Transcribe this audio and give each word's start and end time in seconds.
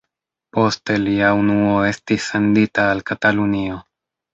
Poste 0.57 0.95
lia 1.01 1.29
unuo 1.41 1.77
estis 1.93 2.29
sendita 2.33 2.91
al 2.97 3.09
Katalunio. 3.13 3.83